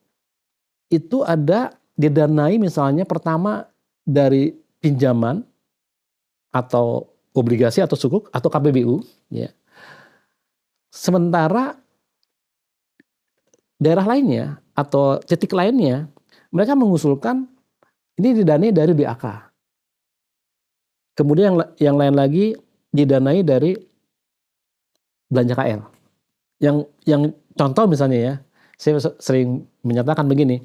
itu 0.87 1.23
ada 1.23 1.75
didanai 1.97 2.61
misalnya 2.61 3.03
pertama 3.03 3.67
dari 4.07 4.55
pinjaman 4.79 5.43
atau 6.53 7.11
obligasi 7.35 7.83
atau 7.83 7.97
sukuk 7.99 8.31
atau 8.31 8.47
KPBU 8.47 9.03
ya. 9.29 9.51
Sementara 10.89 11.77
daerah 13.77 14.05
lainnya 14.07 14.57
atau 14.73 15.21
titik 15.21 15.53
lainnya 15.53 16.09
mereka 16.49 16.73
mengusulkan 16.73 17.45
ini 18.17 18.41
didanai 18.41 18.73
dari 18.73 18.93
DAK. 18.97 19.25
Kemudian 21.17 21.53
yang 21.53 21.57
yang 21.77 21.95
lain 21.97 22.15
lagi 22.17 22.45
didanai 22.93 23.41
dari 23.45 23.77
belanja 25.29 25.53
KL. 25.53 25.81
Yang 26.57 26.75
yang 27.05 27.21
contoh 27.53 27.85
misalnya 27.85 28.17
ya, 28.17 28.33
saya 28.77 29.01
sering 29.17 29.65
menyatakan 29.81 30.29
begini. 30.29 30.61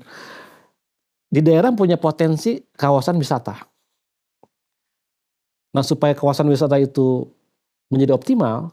Di 1.33 1.41
daerah 1.41 1.73
punya 1.73 1.97
potensi 1.97 2.61
kawasan 2.77 3.17
wisata 3.17 3.73
Nah 5.73 5.85
supaya 5.85 6.13
kawasan 6.13 6.53
wisata 6.53 6.77
itu 6.77 7.25
menjadi 7.89 8.13
optimal, 8.13 8.73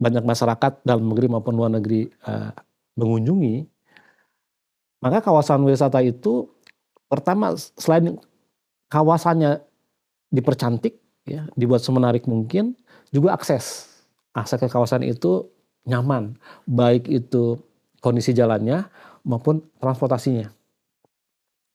banyak 0.00 0.24
masyarakat 0.24 0.80
dalam 0.84 1.12
negeri 1.12 1.28
maupun 1.28 1.52
luar 1.52 1.72
negeri 1.72 2.08
uh, 2.24 2.52
mengunjungi, 2.96 3.68
maka 5.04 5.20
kawasan 5.20 5.64
wisata 5.68 6.00
itu 6.00 6.48
pertama 7.12 7.52
selain 7.76 8.16
kawasannya 8.88 9.60
dipercantik, 10.32 10.96
ya, 11.28 11.44
dibuat 11.56 11.84
semenarik 11.84 12.24
mungkin, 12.24 12.72
juga 13.12 13.36
akses. 13.36 13.88
Akses 14.32 14.56
ke 14.56 14.68
kawasan 14.68 15.04
itu 15.04 15.48
nyaman, 15.84 16.40
baik 16.64 17.04
itu 17.08 17.60
kondisi 18.00 18.32
jalannya 18.32 18.88
maupun 19.24 19.60
transportasinya. 19.78 20.48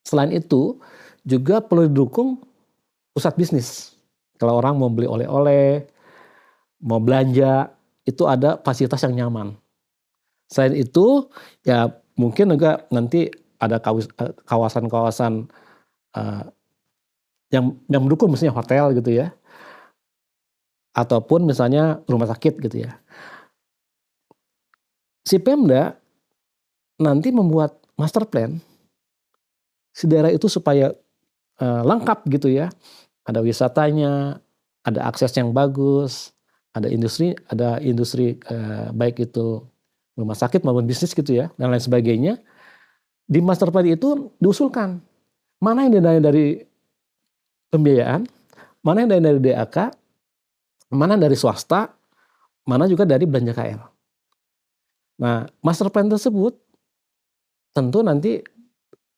Selain 0.06 0.30
itu, 0.34 0.78
juga 1.26 1.62
perlu 1.62 1.90
didukung 1.90 2.42
pusat 3.14 3.34
bisnis. 3.34 3.98
Kalau 4.38 4.62
orang 4.62 4.78
mau 4.78 4.92
beli 4.94 5.10
oleh-oleh, 5.10 5.90
mau 6.86 7.02
belanja, 7.02 7.74
itu 8.06 8.24
ada 8.30 8.62
fasilitas 8.62 9.02
yang 9.08 9.26
nyaman. 9.26 9.58
Selain 10.46 10.78
itu, 10.78 11.26
ya 11.66 11.90
mungkin 12.14 12.54
juga 12.54 12.86
nanti 12.94 13.34
ada 13.58 13.82
kawasan-kawasan 14.46 15.50
uh, 16.14 16.44
yang 17.50 17.74
yang 17.90 18.02
mendukung 18.06 18.30
misalnya 18.30 18.54
hotel 18.54 18.94
gitu 18.94 19.10
ya. 19.10 19.34
Ataupun 20.94 21.50
misalnya 21.50 22.06
rumah 22.06 22.30
sakit 22.30 22.62
gitu 22.62 22.86
ya. 22.86 22.94
Si 25.26 25.42
Pemda 25.42 25.98
nanti 27.02 27.32
membuat 27.32 27.80
master 28.00 28.28
plan 28.28 28.60
si 29.96 30.08
daerah 30.08 30.32
itu 30.32 30.48
supaya 30.52 30.92
uh, 31.60 31.82
lengkap 31.84 32.28
gitu 32.32 32.52
ya. 32.52 32.72
Ada 33.26 33.42
wisatanya, 33.42 34.38
ada 34.86 35.02
akses 35.10 35.34
yang 35.34 35.50
bagus, 35.50 36.36
ada 36.76 36.92
industri 36.92 37.32
ada 37.48 37.80
industri 37.80 38.36
eh, 38.36 38.88
baik 38.92 39.32
itu 39.32 39.64
rumah 40.20 40.36
sakit 40.36 40.68
maupun 40.68 40.84
bisnis 40.84 41.16
gitu 41.16 41.32
ya 41.32 41.48
dan 41.56 41.72
lain 41.72 41.80
sebagainya 41.80 42.44
di 43.26 43.40
master 43.40 43.72
plan 43.72 43.88
itu 43.88 44.36
diusulkan 44.44 45.00
mana 45.64 45.88
yang 45.88 46.04
dananya 46.04 46.30
dari 46.30 46.60
pembiayaan 47.72 48.28
mana 48.84 49.08
yang 49.08 49.24
dari 49.24 49.40
DAK 49.40 49.78
mana 50.92 51.16
dari 51.16 51.40
swasta 51.40 51.96
mana 52.68 52.92
juga 52.92 53.08
dari 53.08 53.24
belanja 53.24 53.56
KL 53.56 53.82
nah 55.16 55.48
master 55.64 55.88
plan 55.88 56.12
tersebut 56.12 56.60
tentu 57.76 58.00
nanti 58.00 58.40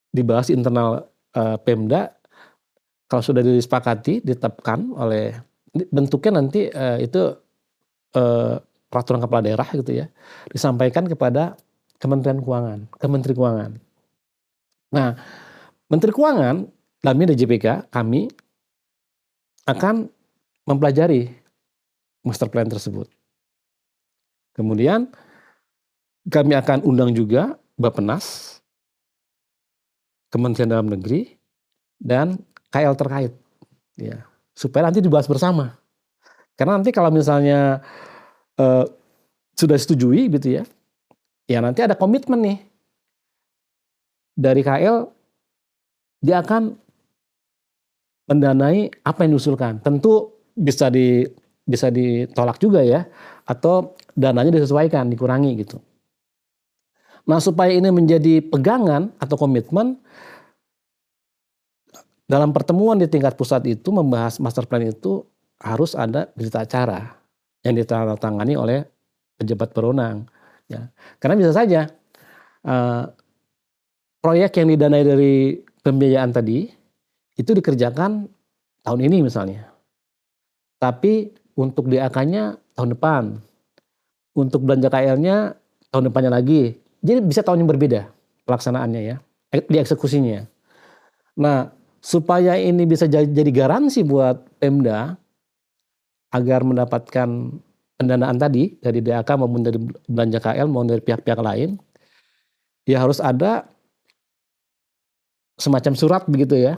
dibahas 0.09 0.49
di 0.49 0.57
internal 0.57 1.05
eh, 1.37 1.57
Pemda 1.61 2.09
kalau 3.05 3.21
sudah 3.21 3.45
disepakati 3.45 4.25
ditetapkan 4.25 4.97
oleh 4.97 5.37
bentuknya 5.93 6.41
nanti 6.41 6.65
eh, 6.65 7.05
itu 7.05 7.37
eh, 8.17 8.57
peraturan 8.89 9.21
kepala 9.21 9.45
daerah 9.45 9.67
gitu 9.69 9.93
ya 9.93 10.09
disampaikan 10.49 11.05
kepada 11.05 11.53
Kementerian 11.97 12.41
Keuangan, 12.45 12.79
Kementerian 13.01 13.37
Keuangan. 13.37 13.71
Nah, 14.93 15.17
Menteri 15.89 16.11
Keuangan 16.13 16.55
dalam 17.01 17.25
DJPK 17.25 17.89
kami 17.89 18.29
akan 19.65 20.05
mempelajari 20.69 21.27
master 22.21 22.47
plan 22.53 22.69
tersebut. 22.69 23.09
Kemudian 24.53 25.09
kami 26.29 26.53
akan 26.53 26.85
undang 26.85 27.17
juga 27.17 27.57
Bapenas, 27.77 28.57
Kementerian 30.33 30.73
Dalam 30.73 30.89
Negeri, 30.89 31.37
dan 32.01 32.41
KL 32.73 32.97
terkait, 32.97 33.33
ya 33.95 34.25
supaya 34.57 34.89
nanti 34.89 35.05
dibahas 35.05 35.29
bersama. 35.29 35.77
Karena 36.57 36.81
nanti 36.81 36.89
kalau 36.89 37.13
misalnya 37.13 37.85
uh, 38.57 38.89
sudah 39.53 39.77
setujui 39.77 40.25
gitu 40.33 40.57
ya, 40.57 40.63
ya 41.45 41.61
nanti 41.61 41.85
ada 41.85 41.93
komitmen 41.93 42.41
nih 42.41 42.57
dari 44.33 44.65
KL 44.65 45.05
dia 46.25 46.41
akan 46.41 46.73
mendanai 48.25 48.89
apa 49.05 49.19
yang 49.21 49.37
diusulkan. 49.37 49.85
Tentu 49.85 50.33
bisa 50.57 50.89
di 50.89 51.21
bisa 51.61 51.93
ditolak 51.93 52.57
juga 52.57 52.81
ya, 52.81 53.05
atau 53.45 53.93
dananya 54.17 54.57
disesuaikan, 54.57 55.05
dikurangi 55.13 55.61
gitu. 55.61 55.77
Nah 57.27 57.43
supaya 57.43 57.75
ini 57.75 57.91
menjadi 57.91 58.39
pegangan 58.39 59.11
atau 59.19 59.35
komitmen 59.35 59.99
dalam 62.27 62.51
pertemuan 62.51 62.99
di 62.99 63.07
tingkat 63.07 63.35
pusat 63.35 63.63
itu 63.67 63.91
membahas 63.91 64.39
master 64.39 64.67
plan 64.67 64.83
itu 64.83 65.23
harus 65.59 65.95
ada 65.95 66.31
berita 66.35 66.63
acara 66.63 67.19
yang 67.63 67.75
ditandatangani 67.75 68.53
oleh 68.55 68.79
pejabat 69.39 69.71
berwenang. 69.71 70.27
Ya. 70.67 70.91
Karena 71.19 71.35
bisa 71.39 71.51
saja 71.55 71.87
uh, 72.67 73.11
proyek 74.19 74.59
yang 74.59 74.67
didanai 74.75 75.03
dari 75.03 75.35
pembiayaan 75.83 76.35
tadi 76.35 76.67
itu 77.39 77.51
dikerjakan 77.55 78.27
tahun 78.83 78.99
ini 79.07 79.23
misalnya. 79.23 79.71
Tapi 80.77 81.31
untuk 81.57 81.89
DAK-nya 81.89 82.55
tahun 82.77 82.89
depan. 82.93 83.23
Untuk 84.37 84.69
belanja 84.69 84.93
KL-nya 84.93 85.57
tahun 85.89 86.13
depannya 86.13 86.29
lagi. 86.29 86.77
Jadi 87.07 87.23
bisa 87.23 87.39
tahun 87.39 87.63
yang 87.63 87.71
berbeda 87.71 88.11
pelaksanaannya 88.43 89.01
ya, 89.07 89.15
di 89.55 89.77
eksekusinya. 89.79 90.43
Nah, 91.39 91.71
supaya 92.03 92.59
ini 92.59 92.83
bisa 92.83 93.07
jadi 93.07 93.31
garansi 93.47 94.03
buat 94.03 94.59
Pemda 94.59 95.15
agar 96.35 96.67
mendapatkan 96.67 97.55
pendanaan 97.95 98.35
tadi 98.35 98.75
dari 98.83 98.99
DAK 98.99 99.39
maupun 99.39 99.63
dari 99.63 99.79
belanja 100.05 100.39
KL 100.43 100.67
maupun 100.67 100.91
dari 100.91 101.01
pihak-pihak 101.01 101.39
lain, 101.39 101.79
ya 102.83 102.99
harus 102.99 103.23
ada 103.23 103.71
semacam 105.55 105.93
surat 105.95 106.23
begitu 106.27 106.59
ya, 106.59 106.75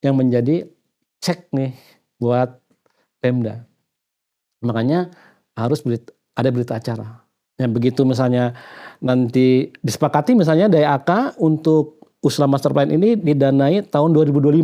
yang 0.00 0.14
menjadi 0.14 0.70
cek 1.18 1.50
nih 1.50 1.74
buat 2.22 2.62
Pemda. 3.18 3.66
Makanya 4.62 5.10
harus 5.58 5.82
berita, 5.82 6.14
ada 6.38 6.48
berita 6.54 6.78
acara. 6.78 7.22
Yang 7.60 7.72
begitu 7.76 8.00
misalnya 8.08 8.56
nanti 9.02 9.72
disepakati 9.84 10.32
misalnya 10.36 10.72
DAK 10.72 11.36
untuk 11.42 12.00
usulan 12.22 12.48
master 12.48 12.70
plan 12.70 12.88
ini 12.88 13.18
didanai 13.18 13.84
tahun 13.86 14.14
2025. 14.14 14.62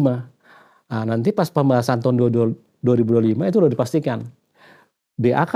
Nah, 0.89 1.05
nanti 1.05 1.35
pas 1.35 1.51
pembahasan 1.53 2.01
tahun 2.01 2.17
2025 2.17 3.51
itu 3.51 3.57
sudah 3.61 3.73
dipastikan. 3.73 4.19
DAK 5.19 5.55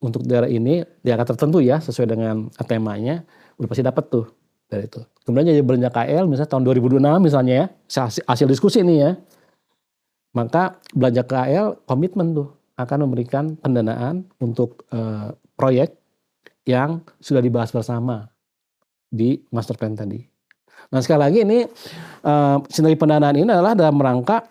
untuk 0.00 0.24
daerah 0.24 0.46
ini, 0.46 0.84
DAK 1.02 1.34
tertentu 1.34 1.58
ya 1.64 1.80
sesuai 1.80 2.06
dengan 2.06 2.48
temanya, 2.64 3.24
udah 3.58 3.68
pasti 3.68 3.82
dapat 3.84 4.04
tuh 4.08 4.26
dari 4.70 4.86
itu. 4.86 5.02
Kemudian 5.26 5.52
jadi 5.52 5.62
belanja 5.66 5.90
KL 5.92 6.24
misalnya 6.30 6.50
tahun 6.54 6.62
2026 6.70 7.02
misalnya 7.20 7.54
ya, 7.54 7.66
hasil 8.24 8.46
diskusi 8.46 8.80
ini 8.80 9.02
ya. 9.02 9.18
Maka 10.32 10.78
belanja 10.94 11.26
KL 11.26 11.84
komitmen 11.84 12.32
tuh 12.32 12.48
akan 12.78 13.04
memberikan 13.04 13.58
pendanaan 13.58 14.24
untuk 14.40 14.86
uh, 14.94 15.34
proyek 15.58 15.99
yang 16.68 17.00
sudah 17.18 17.40
dibahas 17.40 17.72
bersama 17.72 18.28
di 19.10 19.42
master 19.50 19.74
plan 19.74 19.96
tadi. 19.96 20.22
Nah 20.90 21.00
sekali 21.04 21.20
lagi 21.20 21.38
ini 21.44 21.58
uh, 22.24 22.58
sinergi 22.70 22.96
pendanaan 22.96 23.36
ini 23.36 23.50
adalah 23.50 23.76
dalam 23.76 24.00
rangka 24.00 24.46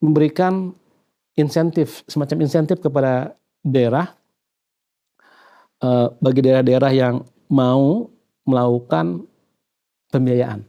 memberikan 0.00 0.72
insentif, 1.34 2.06
semacam 2.08 2.46
insentif 2.46 2.80
kepada 2.80 3.34
daerah 3.60 4.12
uh, 5.82 6.08
bagi 6.20 6.40
daerah-daerah 6.44 6.92
yang 6.94 7.14
mau 7.50 8.08
melakukan 8.44 9.24
pembiayaan. 10.12 10.64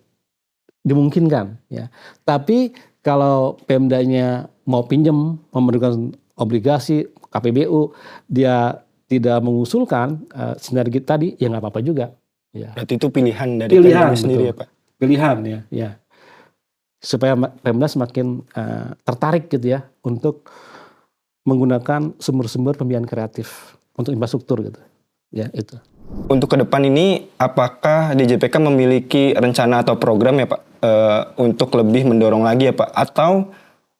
Dimungkinkan 0.86 1.60
ya. 1.70 1.90
Tapi 2.24 2.74
kalau 3.06 3.58
Pemdanya 3.70 4.50
mau 4.66 4.86
pinjam 4.86 5.38
memberikan 5.54 6.14
obligasi 6.38 7.06
KPBU 7.30 7.94
dia 8.30 8.85
tidak 9.06 9.38
mengusulkan 9.42 10.26
uh, 10.34 10.58
sinergi 10.58 11.00
tadi 11.02 11.28
ya 11.38 11.50
nggak 11.52 11.62
apa-apa 11.62 11.82
juga. 11.86 12.14
Ya. 12.56 12.72
Berarti 12.74 12.94
itu 12.98 13.08
pilihan 13.12 13.50
dari 13.60 13.72
pilihan 13.76 14.16
sendiri 14.16 14.44
ya 14.50 14.54
Pak. 14.56 14.68
Pilihan 14.96 15.38
ya, 15.44 15.60
ya 15.70 15.90
supaya 17.06 17.38
Pemda 17.38 17.86
semakin 17.86 18.42
uh, 18.58 18.98
tertarik 19.06 19.46
gitu 19.54 19.78
ya 19.78 19.86
untuk 20.02 20.50
menggunakan 21.46 22.18
sumber-sumber 22.18 22.74
pembiayaan 22.74 23.06
kreatif 23.06 23.78
untuk 23.94 24.18
infrastruktur 24.18 24.66
gitu. 24.66 24.82
Ya, 25.30 25.54
itu. 25.54 25.78
Untuk 26.26 26.50
ke 26.50 26.58
depan 26.58 26.82
ini 26.90 27.30
apakah 27.38 28.18
DJPK 28.18 28.58
memiliki 28.62 29.38
rencana 29.38 29.86
atau 29.86 29.98
program 30.02 30.42
ya 30.42 30.50
Pak 30.50 30.62
uh, 30.82 31.22
untuk 31.38 31.70
lebih 31.78 32.10
mendorong 32.10 32.42
lagi 32.42 32.70
ya 32.70 32.74
Pak 32.74 32.90
atau 32.94 33.54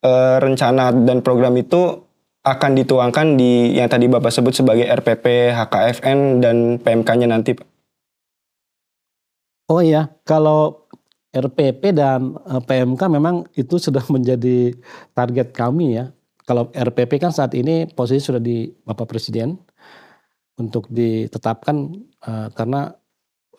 uh, 0.06 0.38
rencana 0.42 0.94
dan 0.94 1.22
program 1.22 1.54
itu 1.58 2.05
akan 2.46 2.72
dituangkan 2.78 3.34
di 3.34 3.74
yang 3.74 3.90
tadi 3.90 4.06
Bapak 4.06 4.30
sebut 4.30 4.54
sebagai 4.54 4.86
RPP, 4.86 5.50
HKFN 5.58 6.46
dan 6.46 6.78
PMK-nya 6.78 7.26
nanti 7.26 7.58
Pak? 7.58 7.66
Oh 9.66 9.82
iya, 9.82 10.14
kalau 10.22 10.86
RPP 11.34 11.98
dan 11.98 12.38
eh, 12.38 12.62
PMK 12.62 13.02
memang 13.10 13.50
itu 13.58 13.82
sudah 13.82 14.06
menjadi 14.14 14.72
target 15.18 15.52
kami 15.52 16.00
ya. 16.00 16.14
kalau 16.46 16.70
RPP 16.70 17.18
kan 17.18 17.34
saat 17.34 17.58
ini 17.58 17.90
posisi 17.90 18.22
sudah 18.30 18.38
di 18.38 18.70
Bapak 18.70 19.10
Presiden 19.10 19.58
untuk 20.62 20.86
ditetapkan 20.94 21.90
uh, 22.22 22.48
karena 22.54 22.94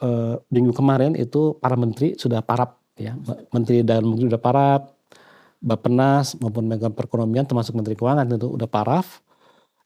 uh, 0.01 0.39
minggu 0.49 0.71
kemarin 0.71 1.13
itu 1.19 1.59
para 1.59 1.75
menteri 1.75 2.17
sudah 2.17 2.41
parap 2.47 2.81
ya 2.97 3.19
menteri 3.51 3.83
dan 3.83 4.07
menteri 4.07 4.33
sudah 4.33 4.39
parap 4.39 4.96
Bapenas 5.61 6.37
maupun 6.39 6.69
Megang 6.69 6.93
Perekonomian 6.93 7.49
termasuk 7.49 7.75
Menteri 7.75 7.97
Keuangan 7.97 8.29
itu 8.29 8.49
udah 8.53 8.69
paraf 8.69 9.25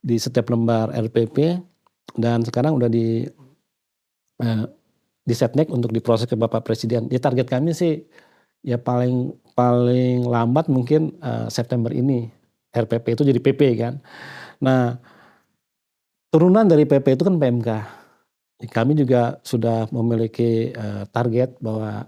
di 0.01 0.17
setiap 0.17 0.51
lembar 0.51 0.91
RPP 0.91 1.61
dan 2.19 2.43
sekarang 2.43 2.75
udah 2.75 2.91
di 2.91 3.29
uh, 4.43 4.65
di 5.23 5.35
setnek 5.37 5.71
untuk 5.71 5.95
diproses 5.95 6.27
ke 6.27 6.35
Bapak 6.35 6.67
Presiden. 6.67 7.07
Ya 7.13 7.21
target 7.23 7.47
kami 7.47 7.77
sih 7.77 8.03
ya 8.65 8.81
paling 8.81 9.37
paling 9.55 10.27
lambat 10.27 10.67
mungkin 10.67 11.15
uh, 11.21 11.47
September 11.53 11.93
ini 11.93 12.29
RPP 12.73 13.19
itu 13.19 13.23
jadi 13.27 13.41
PP 13.41 13.61
kan. 13.79 13.95
Nah, 14.63 14.99
turunan 16.31 16.67
dari 16.69 16.87
PP 16.87 17.19
itu 17.19 17.25
kan 17.27 17.37
PMK. 17.37 17.71
Kami 18.71 18.93
juga 18.93 19.41
sudah 19.41 19.89
memiliki 19.89 20.71
uh, 20.77 21.09
target 21.09 21.57
bahwa 21.65 22.05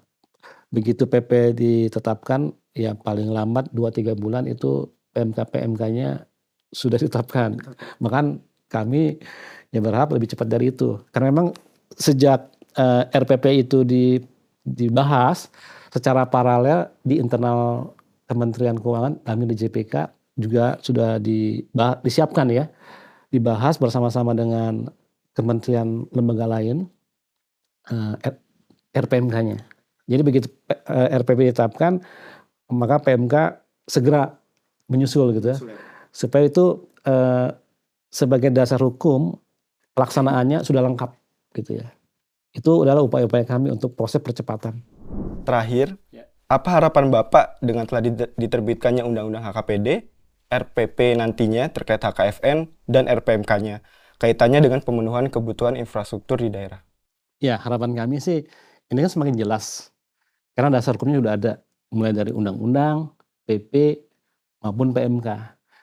begitu 0.69 1.09
PP 1.09 1.57
ditetapkan 1.57 2.53
ya 2.73 2.97
paling 2.97 3.29
lambat 3.29 3.69
2-3 3.73 4.17
bulan 4.17 4.45
itu 4.49 4.89
PMK 5.13 5.39
PMK-nya 5.49 6.25
sudah 6.73 6.97
ditetapkan. 6.97 7.61
Bahkan 8.01 8.25
kami 8.73 9.21
ya 9.69 9.81
berharap 9.85 10.17
lebih 10.17 10.33
cepat 10.33 10.49
dari 10.49 10.73
itu. 10.73 10.97
Karena 11.13 11.29
memang 11.29 11.53
sejak 11.93 12.49
uh, 12.81 13.05
eh, 13.05 13.21
RPP 13.21 13.69
itu 13.69 13.85
di, 13.85 14.17
dibahas 14.65 15.53
secara 15.93 16.25
paralel 16.25 16.89
di 17.05 17.21
internal 17.21 17.93
Kementerian 18.25 18.81
Keuangan, 18.81 19.21
kami 19.29 19.45
di 19.45 19.57
JPK 19.61 20.09
juga 20.41 20.81
sudah 20.81 21.21
disiapkan 22.01 22.49
ya, 22.49 22.65
dibahas 23.29 23.77
bersama-sama 23.77 24.33
dengan 24.33 24.89
kementerian 25.37 26.09
lembaga 26.13 26.49
lain 26.49 26.89
uh, 27.93 28.17
eh, 28.25 28.37
RPMK-nya. 28.97 29.61
Jadi 30.09 30.23
begitu 30.25 30.47
uh, 30.73 31.09
eh, 31.09 31.21
RPP 31.21 31.53
ditetapkan, 31.53 32.01
maka 32.73 33.05
PMK 33.05 33.35
segera 33.85 34.41
menyusul 34.89 35.37
gitu 35.37 35.53
ya, 35.53 35.59
supaya 36.09 36.49
itu 36.49 36.89
uh, 37.05 37.53
sebagai 38.09 38.49
dasar 38.49 38.81
hukum 38.81 39.37
pelaksanaannya 39.93 40.65
sudah 40.65 40.81
lengkap 40.81 41.11
gitu 41.57 41.85
ya. 41.85 41.93
Itu 42.53 42.85
adalah 42.85 43.05
upaya-upaya 43.05 43.45
kami 43.45 43.73
untuk 43.73 43.97
proses 43.97 44.21
percepatan. 44.21 44.81
Terakhir, 45.45 45.97
ya. 46.13 46.29
apa 46.49 46.69
harapan 46.81 47.09
Bapak 47.09 47.61
dengan 47.65 47.89
telah 47.89 48.05
diterbitkannya 48.37 49.05
Undang-Undang 49.05 49.45
HKPD 49.53 50.13
RPP 50.53 51.17
nantinya 51.17 51.73
terkait 51.73 52.05
HKFN 52.05 52.69
dan 52.85 53.09
RPMK-nya. 53.09 53.81
Kaitannya 54.21 54.61
dengan 54.61 54.85
pemenuhan 54.85 55.33
kebutuhan 55.33 55.81
infrastruktur 55.81 56.39
di 56.39 56.53
daerah. 56.53 56.85
Ya, 57.41 57.57
harapan 57.57 57.97
kami 57.97 58.21
sih 58.21 58.45
ini 58.93 58.99
kan 59.01 59.11
semakin 59.11 59.35
jelas. 59.35 59.91
Karena 60.53 60.79
dasar 60.79 61.01
hukumnya 61.01 61.19
sudah 61.25 61.35
ada. 61.35 61.53
Mulai 61.93 62.17
dari 62.17 62.33
undang-undang, 62.33 63.13
PP, 63.45 64.01
maupun 64.65 64.97
PMK. 64.97 65.29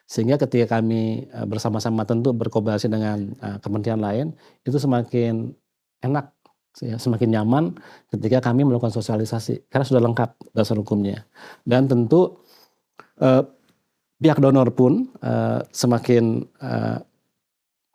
Sehingga 0.09 0.41
ketika 0.41 0.81
kami 0.81 1.29
eh, 1.29 1.45
bersama-sama 1.45 2.03
tentu 2.03 2.33
berkolaborasi 2.33 2.89
dengan 2.89 3.29
eh, 3.29 3.57
kementerian 3.61 4.01
lain, 4.01 4.33
itu 4.65 4.81
semakin 4.81 5.53
enak, 6.01 6.33
ya, 6.81 6.97
semakin 6.97 7.29
nyaman 7.37 7.77
ketika 8.09 8.49
kami 8.49 8.65
melakukan 8.65 8.89
sosialisasi. 8.89 9.69
Karena 9.69 9.85
sudah 9.85 10.01
lengkap 10.01 10.57
dasar 10.57 10.81
hukumnya. 10.81 11.29
Dan 11.61 11.85
tentu 11.85 12.41
eh, 13.21 13.45
pihak 14.19 14.39
donor 14.43 14.75
pun 14.75 15.07
uh, 15.23 15.63
semakin 15.71 16.43
uh, 16.59 16.99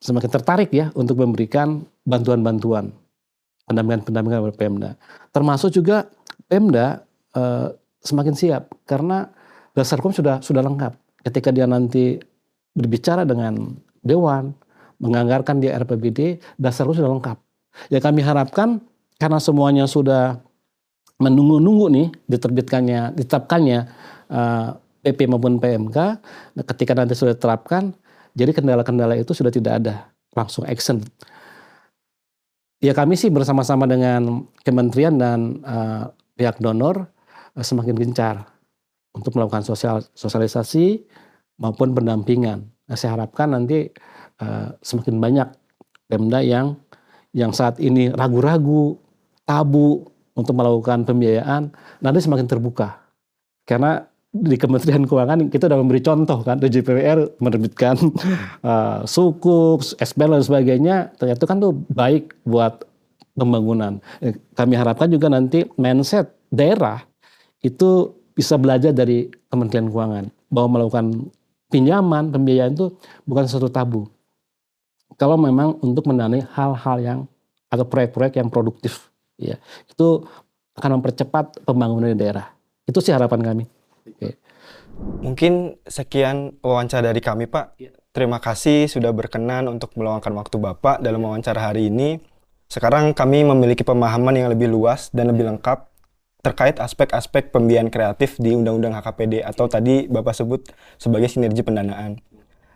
semakin 0.00 0.31
tertarik 0.33 0.72
ya 0.72 0.88
untuk 0.96 1.20
memberikan 1.20 1.85
bantuan-bantuan 2.09 2.92
pendampingan-pendampingan 3.68 4.40
kepada 4.44 4.57
Pemda. 4.57 4.90
Termasuk 5.33 5.72
juga 5.72 6.09
Pemda 6.48 7.05
uh, 7.37 7.72
semakin 8.04 8.34
siap 8.36 8.70
karena 8.84 9.32
dasar 9.72 9.98
hukum 9.98 10.12
sudah 10.12 10.44
sudah 10.44 10.60
lengkap. 10.60 10.94
Ketika 11.24 11.50
dia 11.50 11.64
nanti 11.64 12.20
berbicara 12.76 13.24
dengan 13.24 13.74
dewan, 14.04 14.52
menganggarkan 15.00 15.58
di 15.58 15.72
RPBD, 15.72 16.38
dasar 16.60 16.84
hukum 16.84 17.00
sudah 17.00 17.10
lengkap. 17.10 17.38
Ya 17.88 17.98
kami 17.98 18.20
harapkan 18.22 18.84
karena 19.16 19.40
semuanya 19.40 19.88
sudah 19.88 20.38
menunggu-nunggu 21.18 21.86
nih 21.90 22.08
diterbitkannya, 22.28 23.16
ditetapkannya 23.16 23.80
uh, 24.30 24.76
PP 25.04 25.28
maupun 25.28 25.60
PMK 25.60 25.96
ketika 26.74 26.96
nanti 26.96 27.12
sudah 27.12 27.36
diterapkan 27.36 27.92
jadi 28.32 28.56
kendala-kendala 28.56 29.20
itu 29.20 29.36
sudah 29.36 29.52
tidak 29.52 29.84
ada 29.84 30.08
langsung 30.32 30.64
action 30.64 31.04
ya 32.80 32.96
kami 32.96 33.14
sih 33.20 33.28
bersama-sama 33.28 33.84
dengan 33.84 34.48
kementerian 34.64 35.20
dan 35.20 35.60
uh, 35.62 36.08
pihak 36.34 36.58
donor 36.58 37.04
semakin 37.62 37.94
gencar 37.94 38.50
untuk 39.14 39.38
melakukan 39.38 39.62
sosial 39.62 40.02
sosialisasi 40.14 41.06
maupun 41.62 41.94
pendampingan. 41.94 42.66
Nah, 42.84 42.96
saya 42.98 43.14
harapkan 43.14 43.54
nanti 43.54 43.88
uh, 44.42 44.74
semakin 44.82 45.22
banyak 45.22 45.48
Pemda 46.04 46.44
yang 46.44 46.76
yang 47.32 47.50
saat 47.56 47.80
ini 47.80 48.12
ragu-ragu 48.12 49.00
tabu 49.48 50.04
untuk 50.36 50.54
melakukan 50.54 51.08
pembiayaan 51.08 51.72
nanti 52.04 52.18
semakin 52.20 52.44
terbuka. 52.44 53.00
Karena 53.64 54.04
di 54.34 54.58
Kementerian 54.58 55.06
Keuangan 55.06 55.46
kita 55.48 55.70
sudah 55.70 55.78
memberi 55.78 56.02
contoh 56.02 56.42
kan 56.42 56.58
DJPWR 56.58 57.38
menerbitkan 57.38 57.96
uh, 58.66 59.06
suku, 59.06 59.80
SBL 59.96 60.36
dan 60.36 60.44
sebagainya. 60.44 60.96
Ternyata 61.16 61.42
kan 61.46 61.62
tuh 61.62 61.72
baik 61.72 62.34
buat 62.44 62.82
pembangunan. 63.38 64.02
Eh, 64.20 64.34
kami 64.54 64.74
harapkan 64.76 65.08
juga 65.08 65.30
nanti 65.30 65.64
mindset 65.78 66.34
daerah 66.50 67.02
itu 67.64 68.12
bisa 68.37 68.61
belajar 68.61 68.92
dari 68.92 69.33
Kementerian 69.48 69.88
Keuangan 69.88 70.29
bahwa 70.53 70.79
melakukan 70.79 71.33
pinjaman, 71.72 72.29
pembiayaan 72.29 72.77
itu 72.77 72.92
bukan 73.24 73.48
sesuatu 73.48 73.72
tabu. 73.72 74.07
Kalau 75.16 75.40
memang 75.40 75.81
untuk 75.81 76.05
mendanai 76.05 76.44
hal-hal 76.53 76.96
yang 77.00 77.18
atau 77.72 77.87
proyek-proyek 77.88 78.38
yang 78.38 78.53
produktif, 78.53 79.09
ya 79.40 79.57
itu 79.88 80.27
akan 80.77 81.00
mempercepat 81.00 81.64
pembangunan 81.64 82.12
di 82.12 82.18
daerah. 82.18 82.50
Itu 82.85 83.00
sih 83.00 83.14
harapan 83.14 83.40
kami. 83.40 83.64
Oke. 84.05 84.37
Mungkin 84.94 85.81
sekian 85.87 86.59
wawancara 86.62 87.11
dari 87.11 87.22
kami, 87.22 87.50
Pak. 87.50 87.66
Ya. 87.81 87.90
Terima 88.14 88.38
kasih 88.38 88.87
sudah 88.87 89.11
berkenan 89.11 89.66
untuk 89.66 89.90
meluangkan 89.98 90.31
waktu 90.38 90.55
Bapak 90.59 91.03
dalam 91.03 91.18
wawancara 91.27 91.70
hari 91.70 91.90
ini. 91.90 92.22
Sekarang 92.70 93.11
kami 93.11 93.42
memiliki 93.42 93.83
pemahaman 93.83 94.35
yang 94.38 94.50
lebih 94.50 94.70
luas 94.70 95.11
dan 95.11 95.35
lebih 95.35 95.46
lengkap 95.50 95.93
terkait 96.44 96.76
aspek-aspek 96.76 97.48
pembiayaan 97.48 97.88
kreatif 97.88 98.37
di 98.37 98.52
Undang-Undang 98.52 99.00
HKPD 99.00 99.40
atau 99.40 99.64
tadi 99.64 100.04
Bapak 100.04 100.37
sebut 100.37 100.68
sebagai 101.00 101.33
sinergi 101.33 101.64
pendanaan. 101.64 102.20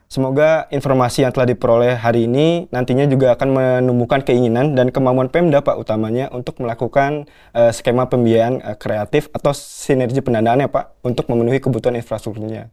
Semoga 0.09 0.64
informasi 0.72 1.20
yang 1.28 1.37
telah 1.37 1.52
diperoleh 1.52 2.00
hari 2.00 2.24
ini 2.24 2.64
nantinya 2.72 3.04
juga 3.04 3.37
akan 3.37 3.48
menemukan 3.52 4.24
keinginan 4.24 4.72
dan 4.72 4.88
kemampuan 4.88 5.28
Pemda 5.28 5.61
Pak 5.61 5.76
utamanya 5.76 6.33
untuk 6.33 6.64
melakukan 6.64 7.28
uh, 7.52 7.68
skema 7.68 8.09
pembiayaan 8.09 8.64
uh, 8.64 8.72
kreatif 8.81 9.28
atau 9.37 9.52
sinergi 9.52 10.24
pendanaan 10.24 10.64
ya 10.64 10.72
Pak 10.72 11.04
untuk 11.04 11.28
memenuhi 11.28 11.61
kebutuhan 11.61 11.92
infrastrukturnya. 12.00 12.72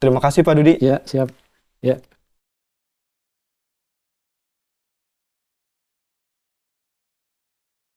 Terima 0.00 0.16
kasih 0.16 0.48
Pak 0.48 0.54
Dudi. 0.56 0.80
Ya, 0.80 1.04
siap. 1.04 1.28
Ya. 1.84 2.00